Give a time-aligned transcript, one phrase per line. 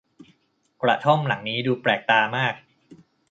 [0.81, 2.53] กระท่อมหลังนี้ดูแปลกตามาก